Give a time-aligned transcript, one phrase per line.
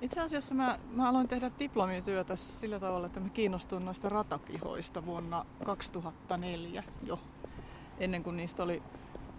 [0.00, 5.46] Itse asiassa mä, mä aloin tehdä diplomityötä sillä tavalla, että mä kiinnostuin noista ratapihoista vuonna
[5.64, 7.18] 2004 jo,
[7.98, 8.82] ennen kuin niistä oli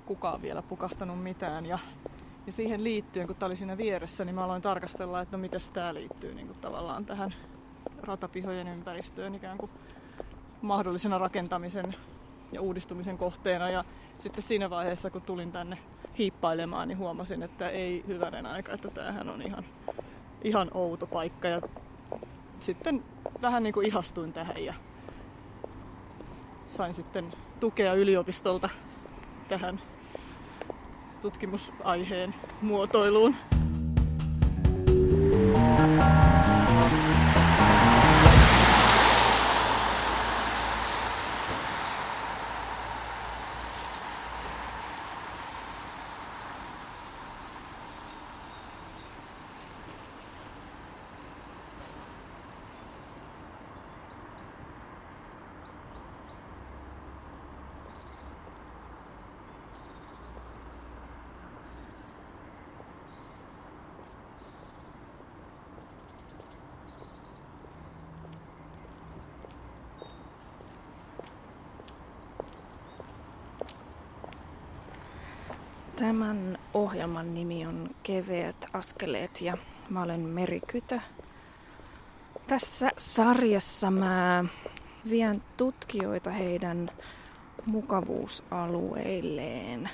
[0.05, 1.65] kukaan vielä pukahtanut mitään.
[1.65, 1.79] Ja,
[2.45, 5.59] ja siihen liittyen, kun tämä oli siinä vieressä, niin mä aloin tarkastella, että no miten
[5.73, 7.33] tämä liittyy niin kuin tavallaan tähän
[8.03, 9.71] ratapihojen ympäristöön ikään kuin
[10.61, 11.95] mahdollisena rakentamisen
[12.51, 13.69] ja uudistumisen kohteena.
[13.69, 13.83] Ja
[14.17, 15.77] sitten siinä vaiheessa, kun tulin tänne
[16.17, 19.65] hiippailemaan, niin huomasin, että ei hyvänen aika, että tämähän on ihan,
[20.43, 21.47] ihan outo paikka.
[21.47, 21.61] Ja
[22.59, 23.03] sitten
[23.41, 24.73] vähän niin kuin ihastuin tähän ja
[26.67, 28.69] sain sitten tukea yliopistolta
[29.47, 29.81] tähän
[31.21, 33.35] tutkimusaiheen muotoiluun.
[76.01, 79.57] Tämän ohjelman nimi on Keveät askeleet ja
[79.89, 80.99] mä olen Merikytö.
[82.47, 84.45] Tässä sarjassa mä
[85.09, 86.91] vien tutkijoita heidän
[87.65, 89.89] mukavuusalueilleen.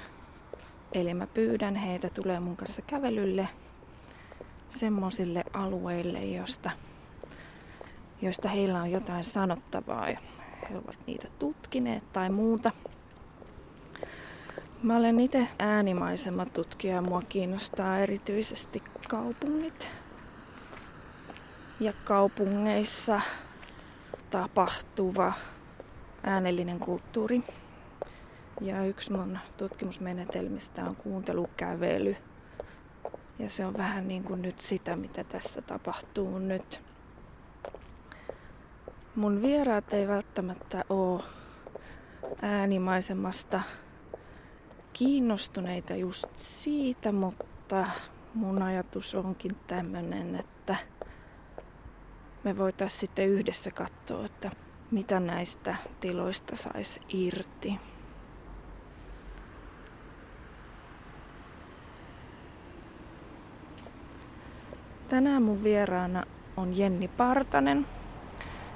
[0.91, 3.49] Eli mä pyydän heitä tulee mun kanssa kävelylle
[4.69, 6.71] semmoisille alueille, josta,
[8.21, 10.19] joista heillä on jotain sanottavaa ja
[10.69, 12.71] he ovat niitä tutkineet tai muuta.
[14.83, 19.87] Mä olen itse äänimaisematutkija ja mua kiinnostaa erityisesti kaupungit.
[21.79, 23.21] Ja kaupungeissa
[24.29, 25.33] tapahtuva
[26.23, 27.43] äänellinen kulttuuri.
[28.61, 32.15] Ja yksi mun tutkimusmenetelmistä on kuuntelukävely.
[33.39, 36.81] Ja se on vähän niin kuin nyt sitä, mitä tässä tapahtuu nyt.
[39.15, 41.23] Mun vieraat ei välttämättä ole
[42.41, 43.61] äänimaisemasta
[44.97, 47.85] kiinnostuneita just siitä, mutta
[48.33, 50.75] mun ajatus onkin tämmöinen, että
[52.43, 54.51] me voitaisiin sitten yhdessä katsoa, että
[54.91, 57.79] mitä näistä tiloista saisi irti.
[65.09, 66.23] Tänään mun vieraana
[66.57, 67.85] on Jenni Partanen,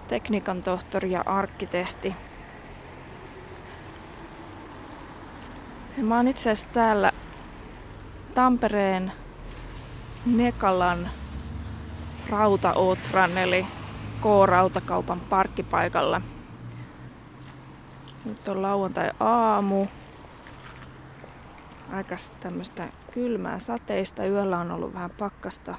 [0.07, 2.15] tekniikan tohtori ja arkkitehti
[6.01, 7.11] Ja mä oon itse asiassa täällä
[8.33, 9.11] Tampereen
[10.25, 11.09] Nekalan
[12.29, 13.67] Rautaotran eli
[14.21, 16.21] K-rautakaupan parkkipaikalla.
[18.25, 19.87] Nyt on lauantai-aamu.
[21.93, 24.25] Aika tämmöistä kylmää sateista.
[24.25, 25.75] Yöllä on ollut vähän pakkasta.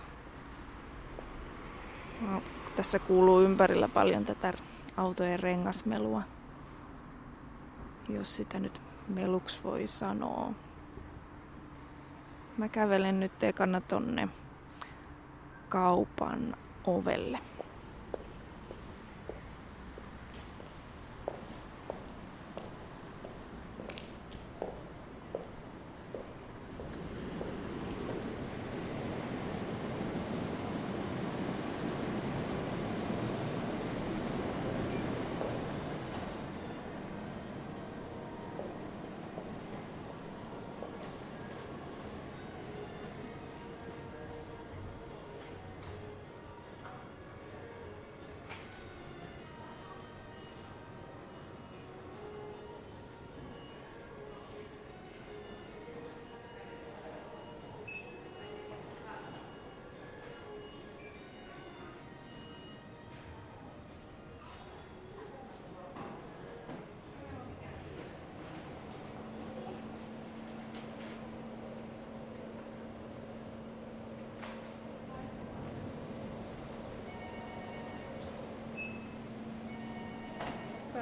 [2.20, 2.42] No,
[2.76, 4.52] tässä kuuluu ympärillä paljon tätä
[4.96, 6.22] autojen rengasmelua.
[8.08, 10.52] Jos sitä nyt meluksi voi sanoa.
[12.56, 14.28] Mä kävelen nyt ekana tonne
[15.68, 17.38] kaupan ovelle.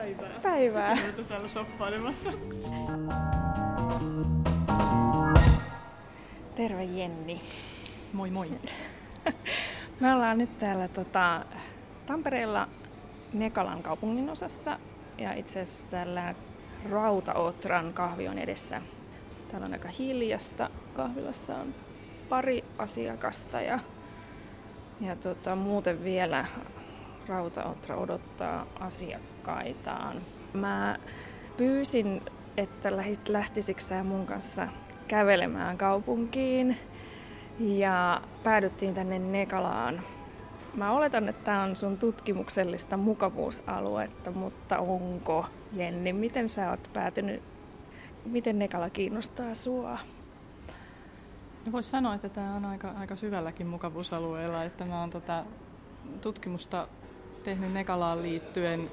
[0.01, 0.41] Päivää.
[0.43, 0.93] Päivää.
[1.05, 2.31] Olette täällä shoppailemassa.
[6.57, 7.41] Terve Jenni.
[8.13, 8.51] Moi moi.
[10.01, 11.45] Me ollaan nyt täällä tota,
[12.07, 12.69] Tampereella
[13.33, 14.79] Nekalan kaupungin osassa
[15.19, 16.35] ja itse asiassa täällä
[16.91, 18.83] Rautaotran kahvion edessä.
[19.51, 20.71] Täällä on aika hiljasta.
[20.95, 21.75] Kahvilassa on
[22.29, 23.79] pari asiakasta ja
[25.01, 26.47] Ja tota, muuten vielä
[27.29, 30.17] Rautaotra odottaa asiakkaitaan.
[30.53, 30.97] Mä
[31.57, 32.23] pyysin,
[32.57, 32.93] että
[33.29, 34.69] lähtisikö sä mun kanssa
[35.09, 36.77] kävelemään kaupunkiin
[37.59, 40.01] ja päädyttiin tänne Nekalaan.
[40.75, 47.43] Mä oletan, että tämä on sun tutkimuksellista mukavuusaluetta, mutta onko, Jenni, miten sä oot päätynyt,
[48.25, 49.99] miten Nekala kiinnostaa sua?
[51.67, 55.45] No voisi sanoa, että tämä on aika, aika syvälläkin mukavuusalueella, että mä oon tota
[56.21, 56.89] tutkimusta
[57.45, 58.91] tehnyt Nekalaan liittyen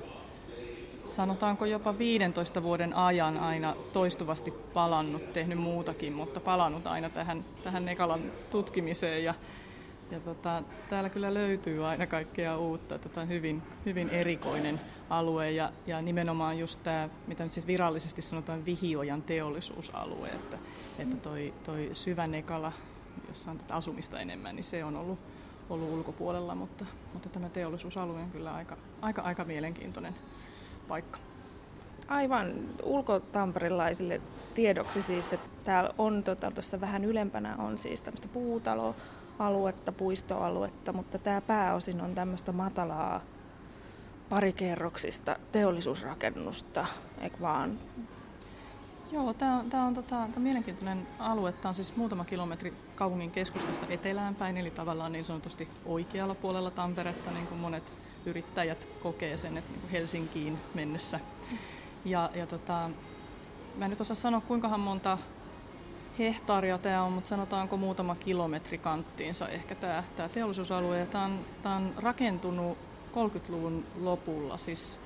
[1.06, 7.86] sanotaanko jopa 15 vuoden ajan aina toistuvasti palannut, tehnyt muutakin, mutta palannut aina tähän, tähän
[7.86, 8.22] Nekalan
[8.52, 9.24] tutkimiseen.
[9.24, 9.34] Ja,
[10.12, 13.00] ja tota, täällä kyllä löytyy aina kaikkea uutta.
[13.00, 18.66] Tämä on hyvin, hyvin erikoinen alue ja, ja nimenomaan just tämä, mitä siis virallisesti sanotaan
[18.66, 20.58] Vihiojan teollisuusalue, että,
[21.00, 22.72] että toi, toi syvä Nekala,
[23.28, 25.20] jossa on tätä asumista enemmän, niin se on ollut,
[25.70, 30.16] ollut ulkopuolella, mutta, mutta tämä teollisuusalue on kyllä aika, aika, aika mielenkiintoinen
[30.88, 31.20] paikka.
[32.08, 32.54] Aivan
[32.84, 34.22] ulkotamperilaisille
[34.56, 41.18] tiedoksi siis, että täällä on tuossa tota, vähän ylempänä on siis tämmöistä puutaloaluetta, puistoaluetta, mutta
[41.18, 43.22] tämä pääosin on tämmöistä matalaa
[44.30, 46.86] parikerroksista teollisuusrakennusta,
[47.22, 47.80] eikö vaan?
[49.12, 51.52] Joo, tämä on, tää on, tota, tää on mielenkiintoinen alue.
[51.52, 56.72] Tämä on siis muutama kilometri kaupungin keskustasta etelään päin, eli tavallaan niin sanotusti oikealla puolella
[56.72, 57.94] Tamperetta, niin kuin monet
[58.26, 61.20] yrittäjät kokee sen, että niin Helsinkiin mennessä.
[62.06, 62.90] Ja, ja tota,
[63.76, 65.18] mä en nyt osaa sanoa kuinkahan monta
[66.20, 70.04] hehtaaria tämä on, mutta sanotaanko muutama kilometri kanttiinsa ehkä tämä,
[70.34, 71.06] teollisuusalue.
[71.06, 72.78] Tämä on, on rakentunut
[73.14, 75.00] 30-luvun lopulla, siis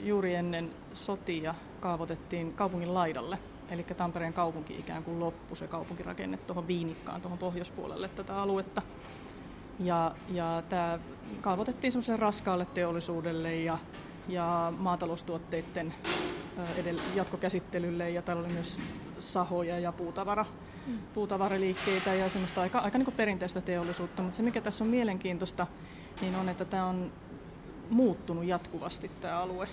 [0.00, 3.38] juuri ennen sotia kaavoitettiin kaupungin laidalle.
[3.70, 8.82] Eli Tampereen kaupunki ikään kuin loppui se kaupunkirakenne tuohon Viinikkaan, tuohon pohjoispuolelle tätä aluetta.
[9.80, 10.98] Ja, ja tämä
[11.40, 13.78] kaavoitettiin semmoiselle raskaalle teollisuudelle ja,
[14.28, 15.94] ja maataloustuotteiden
[17.14, 18.78] jatkokäsittelylle ja täällä oli myös
[19.18, 20.46] sahoja ja puutavara,
[20.86, 20.98] mm.
[21.14, 24.22] puutavaraliikkeitä ja semmoista aika, aika niin perinteistä teollisuutta.
[24.22, 25.66] Mutta se mikä tässä on mielenkiintoista,
[26.20, 27.12] niin on, että tämä on
[27.92, 29.68] muuttunut jatkuvasti tämä alue.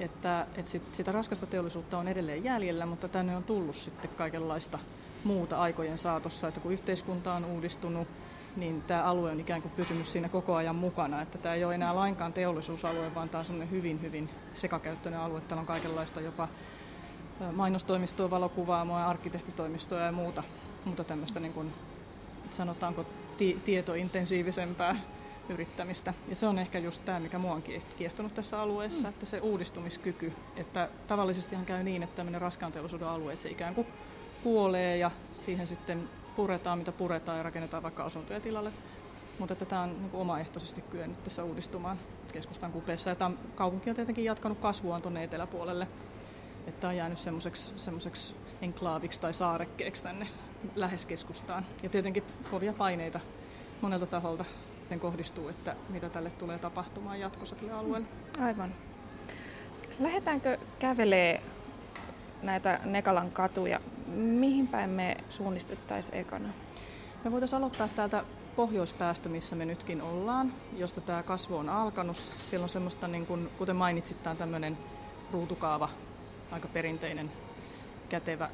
[0.00, 4.78] Että, että sit, sitä raskasta teollisuutta on edelleen jäljellä, mutta tänne on tullut sitten kaikenlaista
[5.24, 8.08] muuta aikojen saatossa, että kun yhteiskunta on uudistunut,
[8.56, 11.22] niin tämä alue on ikään kuin pysynyt siinä koko ajan mukana.
[11.22, 15.40] Että tämä ei ole enää lainkaan teollisuusalue, vaan tämä on semmoinen hyvin, hyvin sekakäyttöinen alue.
[15.40, 16.48] Täällä on kaikenlaista jopa
[17.52, 20.42] mainostoimistoa, valokuvaamoa, arkkitehtitoimistoa ja muuta,
[20.84, 21.72] muuta tämmöistä niin kuin,
[22.50, 23.06] sanotaanko
[23.36, 24.96] ti- tietointensiivisempää
[25.48, 26.14] yrittämistä.
[26.28, 27.62] Ja se on ehkä just tämä, mikä mua on
[27.96, 29.08] kiehtonut tässä alueessa, mm.
[29.08, 33.74] että se uudistumiskyky, että tavallisestihan käy niin, että tämmöinen raskaan teollisuuden alue, että se ikään
[33.74, 33.86] kuin
[34.42, 38.72] kuolee ja siihen sitten puretaan, mitä puretaan ja rakennetaan vaikka asuntoja tilalle.
[39.38, 41.98] Mutta että tämä on niin kuin omaehtoisesti kyennyt tässä uudistumaan
[42.32, 43.10] keskustan kupeessa.
[43.10, 45.88] Ja tämä kaupunki on tietenkin jatkanut kasvuaan tuonne eteläpuolelle.
[46.66, 47.18] Että on jäänyt
[47.76, 50.28] semmoiseksi enklaaviksi tai saarekkeeksi tänne
[50.74, 51.66] lähes keskustaan.
[51.82, 53.20] Ja tietenkin kovia paineita
[53.80, 54.44] monelta taholta
[55.00, 58.06] kohdistuu, että mitä tälle tulee tapahtumaan jatkossa tälle alueelle.
[58.40, 58.74] Aivan.
[59.98, 61.42] Lähdetäänkö kävelee
[62.42, 63.80] näitä Nekalan katuja.
[64.16, 66.48] Mihin päin me suunnistettaisiin ekana?
[67.24, 68.24] Me voitaisiin aloittaa täältä
[68.56, 72.16] pohjoispäästä, missä me nytkin ollaan, josta tämä kasvu on alkanut.
[72.16, 74.78] Siellä on semmoista, niin kuin, kuten mainitsit, tämä on tämmöinen
[75.32, 75.88] ruutukaava,
[76.50, 77.30] aika perinteinen,
[78.08, 78.50] kätevä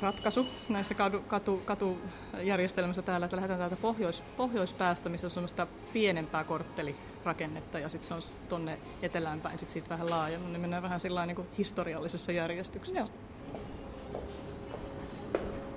[0.00, 6.44] ratkaisu näissä katu, katu, katujärjestelmissä täällä, että lähdetään täältä pohjois, pohjoispäästä, missä on semmoista pienempää
[6.44, 11.00] korttelirakennetta ja sitten se on tuonne etelään päin sit siitä vähän laajennut, niin mennään vähän
[11.00, 13.00] sillä niin historiallisessa järjestyksessä.
[13.00, 14.22] Joo.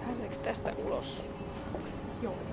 [0.05, 1.23] Pääseekö tästä ulos?
[2.21, 2.50] Joo.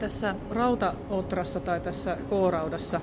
[0.00, 3.00] Tässä rautaotrassa tai tässä kooraudassa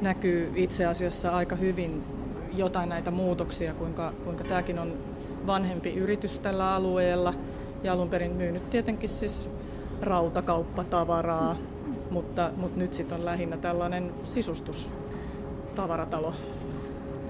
[0.00, 2.04] näkyy itse asiassa aika hyvin
[2.52, 4.92] jotain näitä muutoksia, kuinka, kuinka tämäkin on
[5.46, 7.34] vanhempi yritys tällä alueella
[7.82, 9.48] ja alun perin myynyt tietenkin siis
[10.02, 11.56] rautakauppatavaraa,
[12.10, 16.34] mutta, mutta nyt sitten on lähinnä tällainen sisustustavaratalo,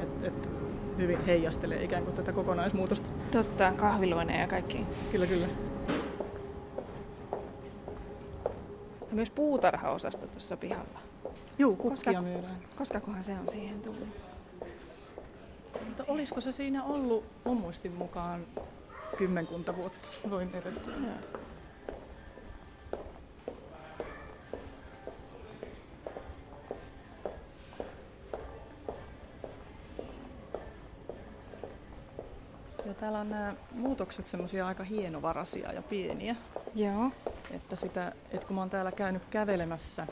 [0.02, 0.50] että et
[0.99, 3.09] hyvin heijastelee ikään kuin tätä kokonaismuutosta.
[3.30, 4.87] Totta, kahviluone ja kaikki.
[5.12, 5.47] Kyllä, kyllä.
[9.14, 10.99] myös puutarhaosasto tuossa pihalla.
[11.59, 12.56] Juu, kukkia koska, myydään.
[12.76, 14.09] Koskakohan se on siihen tullut?
[15.87, 18.47] Mutta olisiko se siinä ollut mun muistin mukaan
[19.18, 20.09] kymmenkunta vuotta?
[20.30, 20.94] Voin erehtyä.
[32.87, 36.37] Ja täällä on nämä muutokset semmoisia aika hienovarasia ja pieniä.
[36.75, 37.11] Joo.
[37.50, 40.06] Että, sitä, että kun mä oon täällä käynyt kävelemässä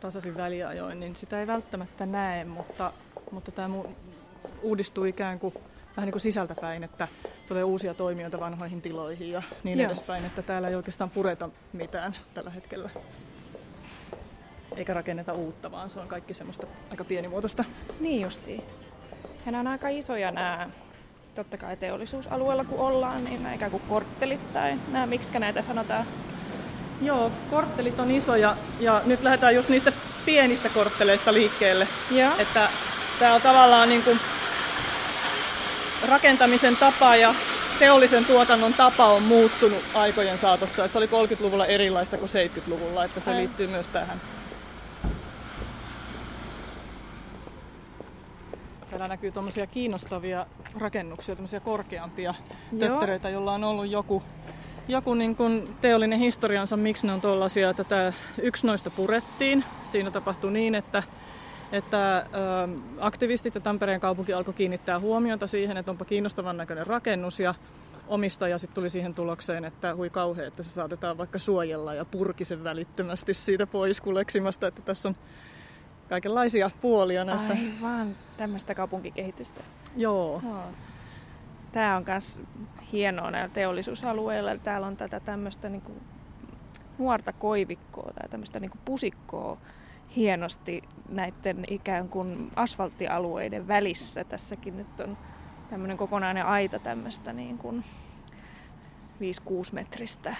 [0.00, 2.92] tasaisin väliajoin, niin sitä ei välttämättä näe, mutta,
[3.30, 3.74] mutta tämä
[4.62, 5.54] uudistuu ikään kuin
[5.96, 7.08] vähän niin kuin sisältäpäin, että
[7.48, 9.86] tulee uusia toimijoita vanhoihin tiloihin ja niin Joo.
[9.86, 12.90] edespäin, että täällä ei oikeastaan pureta mitään tällä hetkellä.
[14.76, 17.64] Eikä rakenneta uutta, vaan se on kaikki semmoista aika pienimuotoista.
[18.00, 18.64] Niin justiin.
[19.46, 20.70] Ja nämä on aika isoja nämä,
[21.34, 26.06] totta kai teollisuusalueella kun ollaan, niin nämä ikään kuin korttelit tai nämä, miksi näitä sanotaan?
[27.02, 29.92] Joo, korttelit on isoja ja nyt lähdetään just niistä
[30.24, 31.88] pienistä kortteleista liikkeelle.
[32.10, 32.32] Joo.
[32.38, 32.68] Että
[33.18, 34.20] tämä on tavallaan niin kuin
[36.08, 37.34] rakentamisen tapa ja
[37.78, 40.84] teollisen tuotannon tapa on muuttunut aikojen saatossa.
[40.84, 43.36] Että se oli 30-luvulla erilaista kuin 70-luvulla, että se Ai.
[43.36, 44.20] liittyy myös tähän.
[49.04, 50.46] Täällä näkyy tuommoisia kiinnostavia
[50.78, 52.34] rakennuksia, tämmöisiä korkeampia
[52.78, 54.22] tötteröitä, joilla on ollut joku,
[54.88, 59.64] joku niin kuin teollinen historiansa, miksi ne on tuollaisia, että tämä yksi noista purettiin.
[59.84, 61.02] Siinä tapahtui niin, että
[61.72, 62.24] että ö,
[63.00, 67.54] aktivistit ja Tampereen kaupunki alkoi kiinnittää huomiota siihen, että onpa kiinnostavan näköinen rakennus ja
[68.08, 72.44] omistaja sitten tuli siihen tulokseen, että hui kauhea, että se saatetaan vaikka suojella ja purki
[72.44, 75.16] sen välittömästi siitä pois kuleksimasta, että tässä on
[76.14, 77.54] kaikenlaisia puolia näissä.
[77.54, 79.60] Aivan, tämmöistä kaupunkikehitystä.
[79.96, 80.40] Joo.
[80.44, 80.62] Joo.
[81.72, 82.40] Tämä on myös
[82.92, 84.56] hienoa näillä teollisuusalueilla.
[84.58, 85.92] Täällä on tätä tämmöistä niinku
[86.98, 89.58] nuorta koivikkoa tai tämmöistä niinku pusikkoa
[90.16, 94.24] hienosti näiden ikään kuin asfalttialueiden välissä.
[94.24, 95.18] Tässäkin nyt on
[95.70, 97.84] tämmöinen kokonainen aita tämmöistä niin kuin
[99.20, 99.24] 5-6
[99.72, 100.36] metristä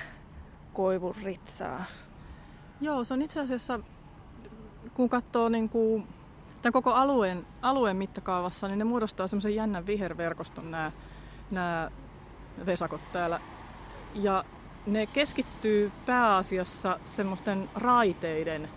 [0.72, 1.84] koivun ritsaa.
[2.80, 3.80] Joo, se on itse asiassa,
[4.94, 6.06] kun katsoo niin kuin
[6.62, 10.92] tämän koko alueen, alueen mittakaavassa, niin ne muodostaa semmoisen jännän viherverkoston nämä,
[11.50, 11.90] nämä
[12.66, 13.40] vesakot täällä.
[14.14, 14.44] Ja
[14.86, 18.68] ne keskittyy pääasiassa semmoisten raiteiden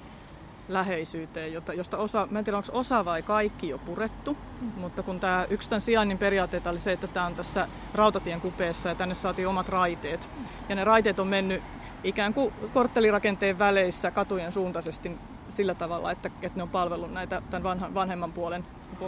[0.69, 4.67] läheisyyteen, jota, josta osa, mä en tiedä onko osa vai kaikki jo purettu, mm.
[4.77, 8.89] mutta kun tämä yksi tämän sijainnin periaatteita oli se, että tämä on tässä rautatien kupeessa
[8.89, 10.29] ja tänne saatiin omat raiteet.
[10.69, 11.63] Ja ne raiteet on mennyt
[12.03, 15.11] ikään kuin korttelirakenteen väleissä katujen suuntaisesti
[15.49, 18.65] sillä tavalla, että, että ne on palvellut näitä tämän vanhan, vanhemman puolen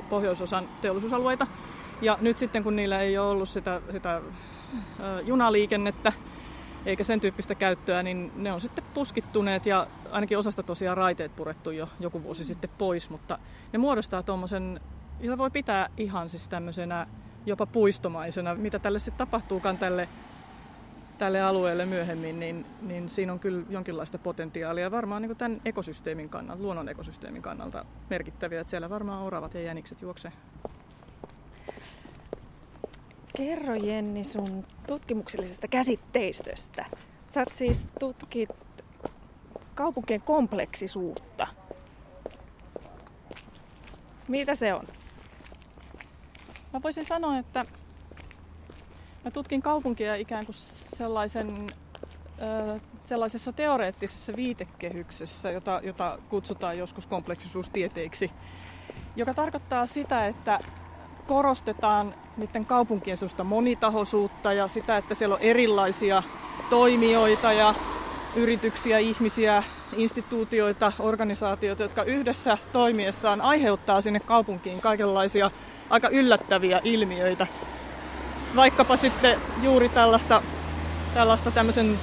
[0.10, 1.48] pohjoisosan teollisuusalueita.
[2.02, 4.22] Ja nyt sitten kun niillä ei ole ollut sitä, sitä
[5.24, 6.14] junaliikennettä,
[6.86, 11.72] eikä sen tyyppistä käyttöä, niin ne on sitten puskittuneet ja ainakin osasta tosiaan raiteet purettu
[11.72, 13.40] jo joku vuosi sitten pois, mutta
[13.74, 14.80] ne muodostaa tuommoisen,
[15.20, 17.08] jota voi pitää ihan siis tämmöisenä
[17.46, 20.10] jopa puistomaisena, mitä tälle sitten tapahtuukaan tälle,
[21.20, 26.64] tälle alueelle myöhemmin, niin, niin siinä on kyllä jonkinlaista potentiaalia varmaan niin tämän ekosysteemin kannalta,
[26.64, 30.32] luonnon ekosysteemin kannalta merkittäviä, että siellä varmaan oravat ja jänikset juoksee.
[33.38, 36.86] Kerro Jenni sun tutkimuksellisesta käsitteistöstä.
[37.28, 38.50] Sä oot siis tutkit
[39.76, 41.48] kaupunkien kompleksisuutta.
[44.28, 44.88] Mitä se on?
[46.74, 47.66] Mä voisin sanoa, että
[49.26, 50.56] mä tutkin kaupunkia ikään kuin
[50.98, 51.68] sellaisen,
[53.06, 58.32] sellaisessa teoreettisessa viitekehyksessä, jota, jota kutsutaan joskus kompleksisuustieteiksi,
[59.16, 60.60] joka tarkoittaa sitä, että
[61.28, 66.24] korostetaan niiden kaupunkien monitahoisuutta ja sitä, että siellä on erilaisia
[66.70, 67.76] toimijoita ja
[68.36, 69.64] yrityksiä, ihmisiä,
[69.96, 75.52] instituutioita, organisaatioita, jotka yhdessä toimiessaan aiheuttaa sinne kaupunkiin kaikenlaisia
[75.90, 77.48] aika yllättäviä ilmiöitä.
[78.56, 80.42] Vaikkapa sitten juuri tällaista,
[81.14, 82.00] tällaista tämmöisen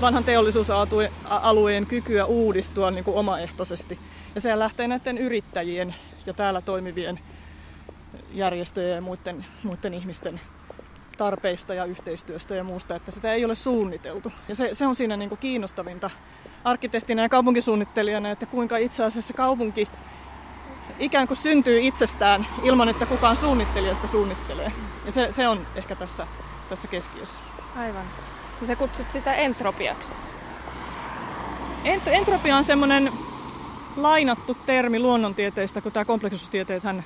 [0.00, 3.98] vanhan teollisuusalueen kykyä uudistua niin kuin omaehtoisesti.
[4.34, 5.94] Ja se lähtee näiden yrittäjien
[6.26, 7.20] ja täällä toimivien
[8.32, 10.40] järjestöjen ja muiden, muiden ihmisten
[11.18, 14.32] tarpeista ja yhteistyöstä ja muusta, että sitä ei ole suunniteltu.
[14.48, 16.10] Ja se, se on siinä niin kuin kiinnostavinta
[16.64, 19.88] arkkitehtinä ja kaupunkisuunnittelijana, että kuinka itse asiassa kaupunki
[21.00, 24.72] ikään kuin syntyy itsestään ilman, että kukaan suunnittelijasta suunnittelee.
[25.06, 26.26] Ja se, se on ehkä tässä,
[26.68, 27.42] tässä keskiössä.
[27.76, 28.04] Aivan.
[28.60, 30.14] Ja sä kutsut sitä entropiaksi.
[31.84, 33.12] Ent, entropia on semmoinen
[33.96, 37.04] lainattu termi luonnontieteistä, kun tämä kompleksisuustieteet hän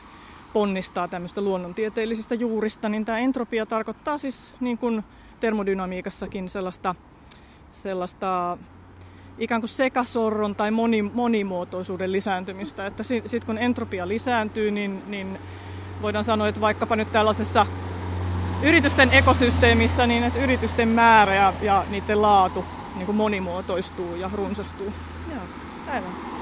[0.53, 5.05] ponnistaa tämmöistä luonnontieteellisistä juurista, niin tämä entropia tarkoittaa siis niin kuin
[5.41, 6.95] termodynamiikassakin sellaista,
[7.73, 8.59] sellaista
[9.39, 12.87] ikään kuin sekasorron tai moni, monimuotoisuuden lisääntymistä.
[12.87, 15.39] Että sitten kun entropia lisääntyy, niin, niin
[16.03, 17.67] voidaan sanoa, että vaikkapa nyt tällaisessa
[18.63, 22.65] yritysten ekosysteemissä, niin että yritysten määrä ja, ja niiden laatu
[22.97, 24.93] niin kuin monimuotoistuu ja runsastuu.
[25.31, 25.43] Joo,
[25.93, 26.34] aivan.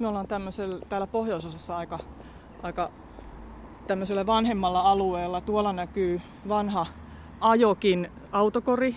[0.00, 1.98] Me ollaan tämmöisellä, täällä pohjoisosassa aika,
[2.62, 2.90] aika
[3.86, 5.40] tämmöisellä vanhemmalla alueella.
[5.40, 6.86] Tuolla näkyy vanha
[7.40, 8.96] Ajokin autokori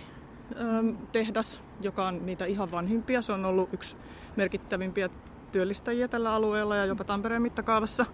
[1.12, 3.22] tehdas, joka on niitä ihan vanhimpia.
[3.22, 3.96] Se on ollut yksi
[4.36, 5.08] merkittävimpiä
[5.52, 8.06] työllistäjiä tällä alueella ja jopa Tampereen mittakaavassa.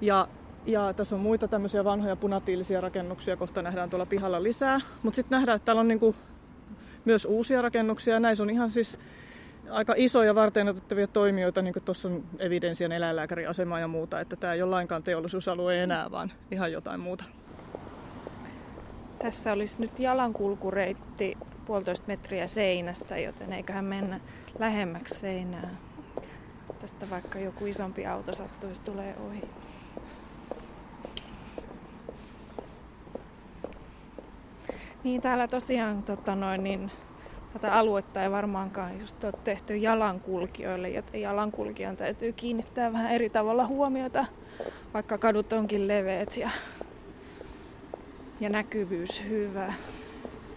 [0.00, 0.28] Ja,
[0.66, 4.80] ja tässä on muita tämmöisiä vanhoja punatiilisia rakennuksia, kohta nähdään tuolla pihalla lisää.
[5.02, 6.14] Mutta sitten nähdään, että täällä on niinku
[7.04, 8.20] myös uusia rakennuksia.
[8.20, 8.98] Näissä on ihan siis
[9.70, 14.52] aika isoja varten otettavia toimijoita, niin kuin tuossa on evidenssien eläinlääkäriasema ja muuta, että tämä
[14.52, 17.24] ei ole lainkaan teollisuusalue enää, vaan ihan jotain muuta.
[19.18, 24.20] Tässä olisi nyt jalankulkureitti puolitoista metriä seinästä, joten eiköhän mennä
[24.58, 25.70] lähemmäksi seinää.
[26.80, 29.42] Tästä vaikka joku isompi auto sattuisi tulee ohi.
[35.04, 36.90] Niin täällä tosiaan tota noin, niin,
[37.52, 43.66] tätä aluetta ei varmaankaan just ole tehty jalankulkijoille, joten jalankulkijan täytyy kiinnittää vähän eri tavalla
[43.66, 44.26] huomiota,
[44.94, 46.50] vaikka kadut onkin leveät ja,
[48.40, 49.72] ja näkyvyys hyvä.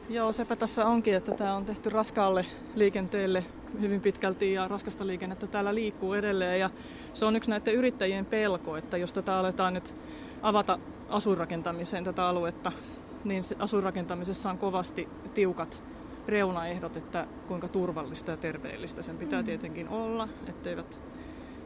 [0.10, 2.46] Joo, sepä tässä onkin, että tämä on tehty raskaalle
[2.76, 3.46] liikenteelle
[3.82, 6.60] hyvin pitkälti ja raskasta liikennettä täällä liikkuu edelleen.
[6.60, 6.70] Ja
[7.14, 9.96] se on yksi näiden yrittäjien pelko, että jos tätä aletaan nyt
[10.42, 12.72] avata asuinrakentamiseen tätä aluetta,
[13.24, 15.93] niin asuinrakentamisessa on kovasti tiukat
[16.28, 19.46] reunaehdot, että kuinka turvallista ja terveellistä sen pitää mm.
[19.46, 21.02] tietenkin olla, etteivät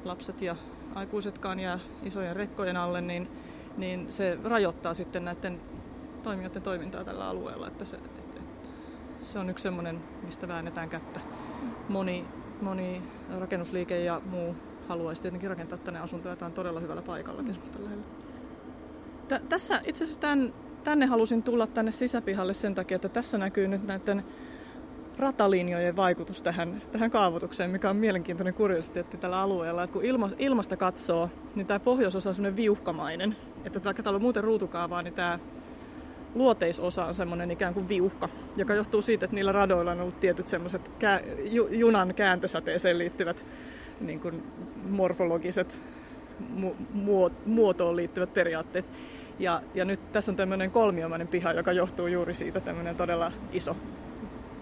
[0.05, 0.55] lapset ja
[0.95, 3.27] aikuisetkaan jää isojen rekkojen alle, niin,
[3.77, 5.61] niin se rajoittaa sitten näiden
[6.23, 7.67] toimijoiden toimintaa tällä alueella.
[7.67, 7.97] Että se,
[9.21, 11.19] se on yksi semmoinen, mistä väännetään kättä.
[11.89, 12.25] Moni,
[12.61, 13.01] moni
[13.39, 14.55] rakennusliike ja muu
[14.87, 16.35] haluaisi tietenkin rakentaa tänne asuntoja.
[16.35, 18.05] Tämä on todella hyvällä paikalla keskustan lähellä.
[19.27, 23.67] Tä, tässä itse asiassa tämän, tänne halusin tulla tänne sisäpihalle sen takia, että tässä näkyy
[23.67, 24.23] nyt näiden
[25.19, 29.83] ratalinjojen vaikutus tähän, tähän kaavoitukseen, mikä on mielenkiintoinen kuriositeetti tällä alueella.
[29.83, 33.35] Että kun ilma, ilmasta katsoo, niin tämä pohjoisosa on semmoinen viuhkamainen.
[33.65, 35.39] Että vaikka täällä on muuten ruutukaavaa, niin tämä
[36.35, 40.47] luoteisosa on semmoinen ikään kuin viuhka, joka johtuu siitä, että niillä radoilla on ollut tietyt
[40.47, 43.45] semmoiset kä- ju- junan kääntösäteeseen liittyvät
[44.01, 44.43] niin kuin
[44.89, 45.81] morfologiset
[46.55, 48.85] mu- muotoon liittyvät periaatteet.
[49.39, 53.75] Ja, ja nyt tässä on tämmöinen kolmiomainen piha, joka johtuu juuri siitä tämmöinen todella iso.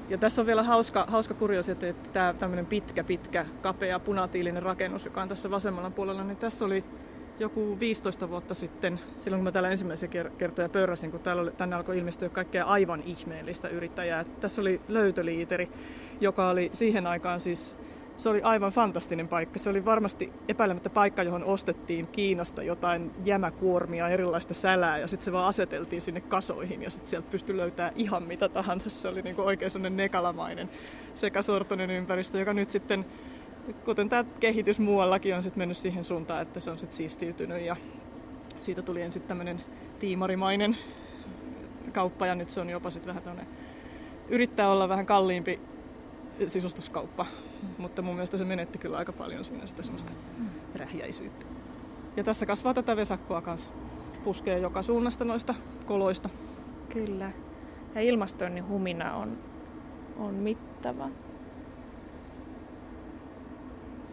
[0.10, 5.06] Ja tässä on vielä hauska, hauska kuriositeetti, että tämä tämmöinen pitkä, pitkä, kapea, punatiilinen rakennus,
[5.06, 6.84] joka on tässä vasemmalla puolella, niin tässä oli
[7.40, 11.76] joku 15 vuotta sitten, silloin kun mä täällä ensimmäisiä kertoja pörräsin, kun täällä oli, tänne
[11.76, 14.24] alkoi ilmestyä kaikkea aivan ihmeellistä yrittäjää.
[14.24, 15.70] Tässä oli löytöliiteri,
[16.22, 17.78] joka oli siihen aikaan siis
[18.18, 19.60] se oli aivan fantastinen paikka.
[19.60, 25.32] Se oli varmasti epäilemättä paikka, johon ostettiin Kiinasta jotain jämäkuormia, erilaista sälää ja sitten se
[25.32, 28.90] vaan aseteltiin sinne kasoihin ja sitten sieltä pystyi löytämään ihan mitä tahansa.
[28.90, 30.70] Se oli niinku oikein sellainen nekalamainen
[31.14, 33.06] sekasortoinen ympäristö, joka nyt sitten
[33.86, 37.76] kuten tämä kehitys muuallakin on sitten mennyt siihen suuntaan, että se on sitten siistiytynyt ja
[38.60, 39.62] siitä tuli ensin tämmöinen
[40.00, 40.78] tiimarimainen
[41.94, 43.48] kauppa ja nyt se on jopa sitten vähän tämmöinen,
[44.30, 45.60] yrittää olla vähän kalliimpi
[46.48, 47.26] sisustuskauppa,
[47.78, 50.12] mutta mun mielestä se menetti kyllä aika paljon siinä sitä semmoista
[50.76, 51.46] rähjäisyyttä.
[52.18, 53.74] Ja tässä kasvaa tätä vesakkoa kanssa,
[54.24, 56.30] puskee joka suunnasta noista koloista.
[56.90, 57.32] Kyllä.
[57.96, 59.38] Ja ilmastoinnin humina on,
[60.18, 61.10] on mittava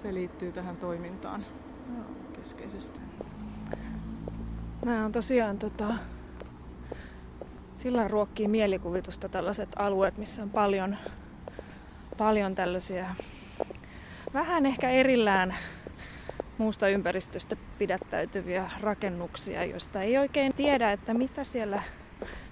[0.02, 1.44] se liittyy tähän toimintaan
[2.32, 3.00] keskeisesti.
[4.84, 5.94] Nämä on tosiaan tota,
[7.76, 10.96] sillä ruokkii mielikuvitusta tällaiset alueet, missä on paljon,
[12.18, 13.06] paljon tällaisia
[14.34, 15.54] vähän ehkä erillään
[16.58, 21.82] muusta ympäristöstä pidättäytyviä rakennuksia, joista ei oikein tiedä, että mitä siellä,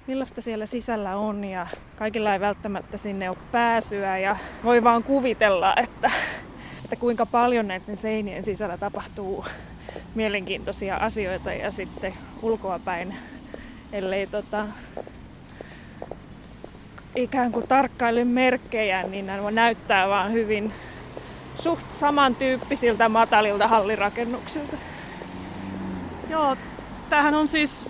[0.07, 4.19] millaista siellä sisällä on ja kaikilla ei välttämättä sinne ole pääsyä.
[4.19, 6.11] Ja voi vaan kuvitella, että
[6.85, 9.45] että kuinka paljon näiden seinien sisällä tapahtuu
[10.15, 13.15] mielenkiintoisia asioita ja sitten ulkoapäin,
[13.93, 14.67] ellei tota,
[17.17, 20.73] ikään kuin tarkkaile merkkejä, niin nämä näyttää vaan hyvin
[21.57, 24.77] suht samantyyppisiltä matalilta hallirakennuksilta.
[26.31, 26.57] Joo,
[27.11, 27.87] tämähän on siis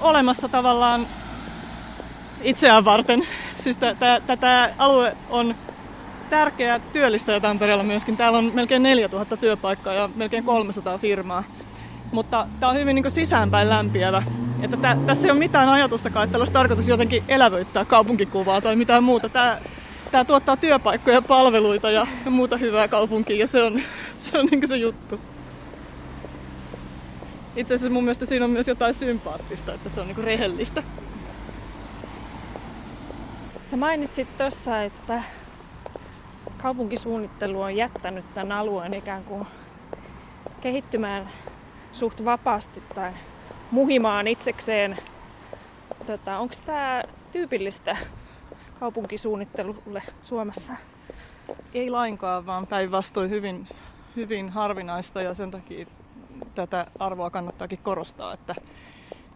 [0.00, 1.06] olemassa tavallaan
[2.42, 3.26] itseään varten.
[3.56, 3.76] Siis
[4.40, 5.54] tämä alue on
[6.30, 8.16] tärkeä työllistäjä Tampereella myöskin.
[8.16, 11.44] Täällä on melkein 4000 työpaikkaa ja melkein 300 firmaa.
[12.14, 14.22] Mutta tämä on hyvin niin sisäänpäin lämpiävä.
[14.62, 19.04] Että tä, tässä ei ole mitään ajatustakaan, että olisi tarkoitus jotenkin elävöittää kaupunkikuvaa tai mitään
[19.04, 19.28] muuta.
[19.28, 19.58] Tämä,
[20.10, 23.80] tämä tuottaa työpaikkoja, palveluita ja, ja muuta hyvää kaupunkiin ja se on
[24.16, 25.20] se, on niin se juttu.
[27.56, 30.82] Itse asiassa mun mielestä siinä on myös jotain sympaattista, että se on niin rehellistä.
[33.70, 35.22] Sä mainitsit tuossa, että
[36.62, 39.46] kaupunkisuunnittelu on jättänyt tämän alueen ikään kuin
[40.60, 41.30] kehittymään
[41.94, 43.12] suht vapaasti tai
[43.70, 44.98] muhimaan itsekseen.
[46.06, 47.02] Tota, Onko tämä
[47.32, 47.96] tyypillistä
[48.80, 50.74] kaupunkisuunnittelulle Suomessa?
[51.74, 53.68] Ei lainkaan, vaan päinvastoin hyvin,
[54.16, 55.86] hyvin harvinaista ja sen takia
[56.54, 58.54] tätä arvoa kannattaakin korostaa, että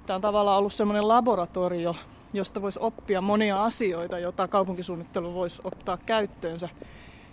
[0.07, 1.97] tämä on tavallaan ollut semmoinen laboratorio,
[2.33, 6.69] josta voisi oppia monia asioita, joita kaupunkisuunnittelu voisi ottaa käyttöönsä.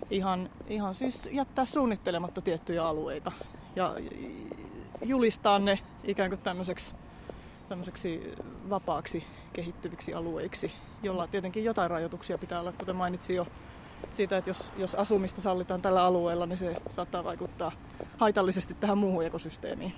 [0.10, 3.32] Ihan, ihan siis jättää suunnittelematta tiettyjä alueita
[3.76, 3.96] ja
[5.04, 6.96] julistaa ne ikään kuin tämmöiseksi,
[7.70, 8.34] tämmöiseksi
[8.70, 10.72] vapaaksi kehittyviksi alueiksi,
[11.04, 13.48] jolla tietenkin jotain rajoituksia pitää olla, kuten mainitsin jo
[14.12, 17.72] siitä, että jos, jos asumista sallitaan tällä alueella, niin se saattaa vaikuttaa
[18.18, 19.94] haitallisesti tähän muuhun ekosysteemiin.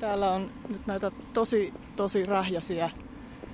[0.00, 2.90] Täällä on nyt näitä tosi, tosi rähjäisiä,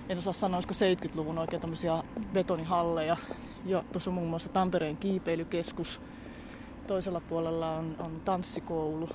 [0.08, 3.16] en osaa sanoa, olisiko 70-luvun oikein tämmöisiä betonihalleja.
[3.64, 6.00] Ja tuossa on muun muassa Tampereen kiipeilykeskus.
[6.86, 9.08] Toisella puolella on, on tanssikoulu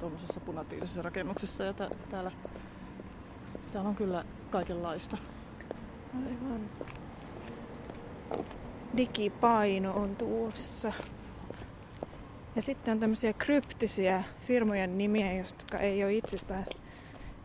[0.00, 1.64] tuollaisessa punatiilisessa rakennuksessa.
[1.64, 2.32] Ja t- täällä,
[3.72, 5.16] täällä on kyllä kaikenlaista.
[6.14, 6.60] Aivan.
[8.96, 10.92] Digipaino on tuossa.
[12.56, 16.64] Ja sitten on tämmöisiä kryptisiä firmojen nimiä, jotka ei ole itsestään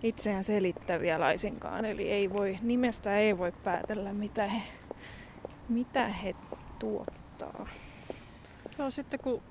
[0.03, 1.85] itseään selittäviä laisinkaan.
[1.85, 4.61] Eli ei voi, nimestä ei voi päätellä, mitä he,
[5.69, 6.35] mitä he
[6.79, 7.67] tuottaa.
[8.77, 9.41] Joo, sitten kun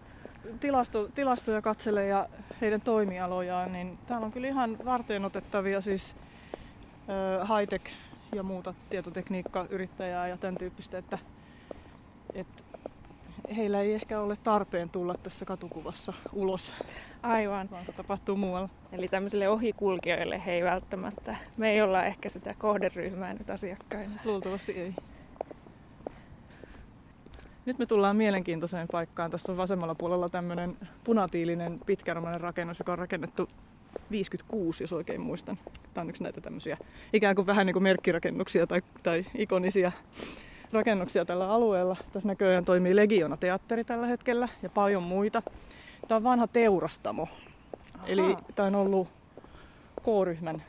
[0.61, 2.29] tilasto, tilastoja katselee ja
[2.61, 6.17] heidän toimialojaan, niin täällä on kyllä ihan varteen otettavia siis
[7.43, 7.93] high-tech
[8.35, 11.19] ja muuta tietotekniikkayrittäjää ja tämän tyyppistä, että,
[12.35, 12.63] että
[13.57, 16.75] heillä ei ehkä ole tarpeen tulla tässä katukuvassa ulos.
[17.23, 17.71] Aivan.
[17.71, 18.69] Vaan se tapahtuu muualla.
[18.93, 24.21] Eli tämmöisille ohikulkijoille he ei välttämättä, me ei olla ehkä sitä kohderyhmää nyt asiakkaina.
[24.25, 24.95] Luultavasti ei.
[27.69, 29.31] Nyt me tullaan mielenkiintoiseen paikkaan.
[29.31, 33.49] Tässä on vasemmalla puolella tämmöinen punatiilinen pitkäromainen rakennus, joka on rakennettu
[34.11, 35.59] 56, jos oikein muistan.
[35.95, 36.79] Tämä on yksi näitä tämmöisiä
[37.13, 39.93] ikään kuin vähän niin kuin merkkirakennuksia tai, tai ikonisia
[40.73, 41.97] rakennuksia tällä alueella.
[42.13, 45.43] Tässä näköjään toimii Legiona teatteri tällä hetkellä ja paljon muita.
[46.09, 47.29] Tämä on vanha teurastamo.
[47.95, 48.07] Aha.
[48.07, 49.09] Eli tämä on ollut
[50.03, 50.63] K-ryhmän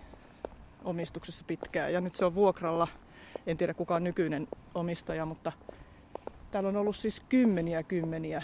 [0.84, 2.88] omistuksessa pitkään ja nyt se on vuokralla.
[3.48, 5.52] En tiedä kuka on nykyinen omistaja, mutta
[6.52, 8.44] täällä on ollut siis kymmeniä kymmeniä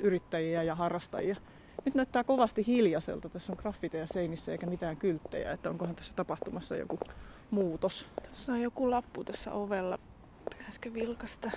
[0.00, 1.36] yrittäjiä ja harrastajia.
[1.84, 3.28] Nyt näyttää kovasti hiljaiselta.
[3.28, 6.98] Tässä on graffiteja seinissä eikä mitään kylttejä, että onkohan tässä tapahtumassa joku
[7.50, 8.06] muutos.
[8.22, 9.98] Tässä on joku lappu tässä ovella.
[10.58, 11.50] Pitäisikö vilkasta?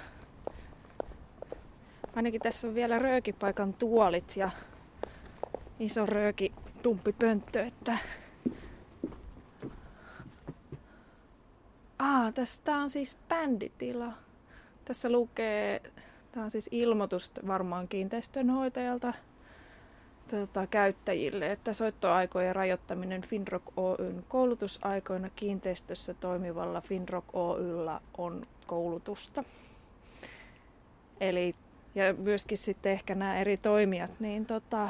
[2.15, 4.49] Ainakin tässä on vielä röökipaikan tuolit ja
[5.79, 6.53] iso rööki
[7.19, 7.97] pönttö, että...
[11.99, 14.26] Aa, tästä on siis bänditila.
[14.87, 15.81] Tässä lukee,
[16.31, 19.13] tämä on siis ilmoitus varmaan kiinteistönhoitajalta
[20.29, 29.43] tota, käyttäjille, että soittoaikojen rajoittaminen Finrock Oyn koulutusaikoina kiinteistössä toimivalla Finrock Oyllä on koulutusta.
[31.19, 31.55] Eli
[31.95, 34.89] ja myöskin sitten ehkä nämä eri toimijat, niin tota,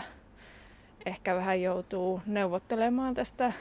[1.05, 3.53] ehkä vähän joutuu neuvottelemaan tästä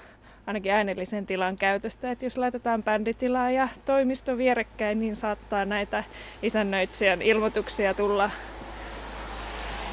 [0.46, 6.04] ainakin äänellisen tilan käytöstä, että jos laitetaan bänditilaa ja toimisto vierekkäin, niin saattaa näitä
[6.42, 8.30] isännöitsijän ilmoituksia tulla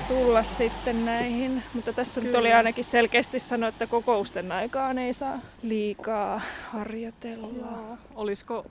[0.08, 1.64] tulla sitten näihin.
[1.74, 2.32] Mutta tässä Kyllä.
[2.32, 7.48] nyt oli ainakin selkeästi sanoa, että kokousten aikaan ei saa liikaa harjoitella.
[7.58, 7.98] Joo.
[8.16, 8.66] Olisiko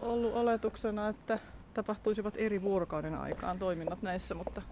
[0.00, 1.38] ollut oletuksena, että
[1.74, 4.62] tapahtuisivat eri vuorokauden aikaan toiminnat näissä, mutta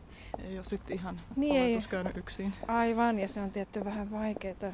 [0.45, 2.55] ei ole sitten ihan niin oletus käynyt yksin.
[2.69, 4.73] Aivan, ja se on tietty vähän vaikeaa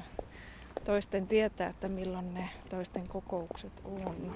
[0.91, 4.35] toisten tietää, että milloin ne toisten kokoukset on.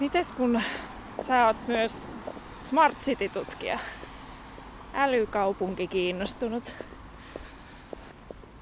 [0.00, 0.62] Mites kun
[1.26, 2.08] sä oot myös
[2.62, 3.78] Smart City-tutkija,
[4.94, 6.76] älykaupunki kiinnostunut.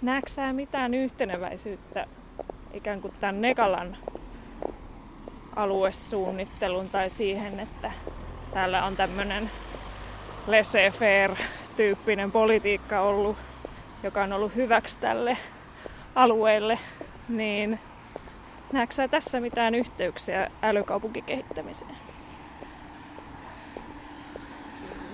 [0.02, 2.06] Näetkö sä mitään yhteneväisyyttä
[2.74, 3.96] ikään kuin tämän Nekalan
[5.56, 7.92] aluesuunnittelun tai siihen, että
[8.54, 9.50] täällä on tämmöinen
[10.46, 11.38] laissez-faire
[11.76, 13.36] tyyppinen politiikka ollut,
[14.02, 15.36] joka on ollut hyväksi tälle
[16.14, 16.78] alueelle,
[17.28, 17.78] niin
[18.72, 21.96] näetkö sä tässä mitään yhteyksiä älykaupunkikehittämiseen?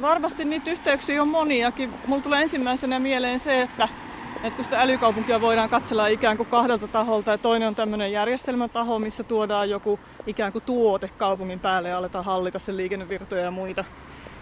[0.00, 1.94] varmasti niitä yhteyksiä on moniakin.
[2.06, 3.88] Mulla tulee ensimmäisenä mieleen se, että,
[4.34, 8.98] että kun sitä älykaupunkia voidaan katsella ikään kuin kahdelta taholta ja toinen on tämmöinen järjestelmätaho,
[8.98, 13.84] missä tuodaan joku ikään kuin tuote kaupungin päälle ja aletaan hallita sen liikennevirtoja ja muita.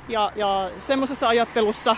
[0.08, 1.96] Ja, ja semmoisessa ajattelussa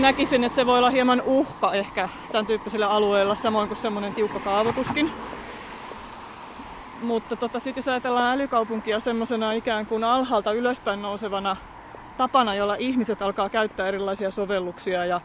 [0.00, 4.40] näkisin, että se voi olla hieman uhka ehkä tämän tyyppisellä alueella, samoin kuin semmoinen tiukka
[4.40, 5.10] kaavoituskin.
[7.02, 11.56] mutta tota, sitten jos ajatellaan älykaupunkia semmoisena ikään kuin alhaalta ylöspäin nousevana
[12.16, 15.20] tapana, jolla ihmiset alkaa käyttää erilaisia sovelluksia ja,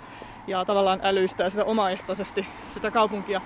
[0.48, 3.42] ja tavallaan älystää sitä omaehtoisesti sitä kaupunkia,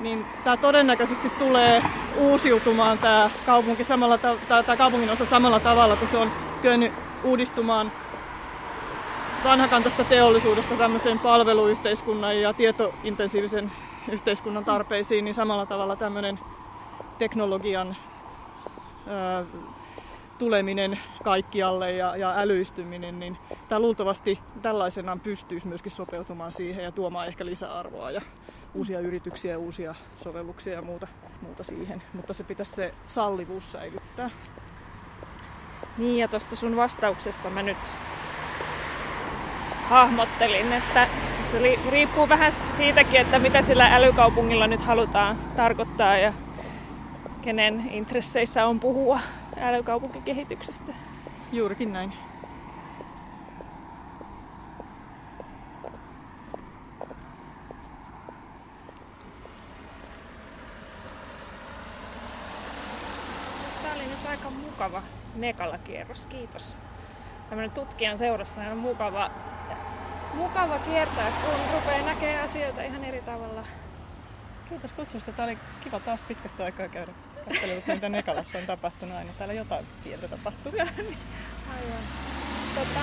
[0.00, 1.82] niin tämä todennäköisesti tulee
[2.16, 6.30] uusiutumaan tämä kaupunki samalla, tämä kaupungin osa samalla tavalla, kun se on
[6.62, 6.92] kyennyt
[7.24, 7.92] uudistumaan
[9.44, 13.72] vanhakantaista teollisuudesta tämmöiseen palveluyhteiskunnan ja tietointensiivisen
[14.08, 16.38] yhteiskunnan tarpeisiin, niin samalla tavalla tämmöinen
[17.18, 17.96] teknologian
[19.06, 19.44] ö,
[20.38, 27.26] tuleminen kaikkialle ja, ja älyistyminen, niin tämä luultavasti tällaisenaan pystyisi myöskin sopeutumaan siihen ja tuomaan
[27.26, 28.20] ehkä lisäarvoa ja
[28.74, 31.06] uusia yrityksiä uusia sovelluksia ja muuta,
[31.42, 32.02] muuta siihen.
[32.12, 34.30] Mutta se pitäisi se sallivuus säilyttää.
[35.98, 37.76] Niin ja tuosta sun vastauksesta mä nyt
[39.88, 41.08] hahmottelin, että
[41.52, 46.32] se riippuu vähän siitäkin, että mitä sillä älykaupungilla nyt halutaan tarkoittaa ja
[47.42, 49.20] kenen intresseissä on puhua
[49.56, 50.92] älykaupunkikehityksestä.
[51.52, 52.12] Juurikin näin.
[63.82, 65.02] Tämä oli nyt aika mukava
[65.34, 66.78] mekala kierros, kiitos.
[67.48, 69.30] Tämmöinen tutkijan seurassa on mukava,
[70.34, 73.64] mukava kiertää, kun rupeaa näkemään asioita ihan eri tavalla.
[74.68, 75.32] Kiitos kutsusta.
[75.32, 77.12] Tämä oli kiva taas pitkästä aikaa käydä
[77.48, 79.30] katselemassa, mitä Nekalassa on tapahtunut aina.
[79.38, 80.72] Täällä jotain pientä tapahtuu.
[81.74, 82.04] Aivan.
[82.74, 83.00] Tota,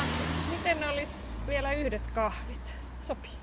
[0.52, 1.14] miten olisi
[1.48, 2.76] vielä yhdet kahvit?
[3.02, 3.41] Sopii.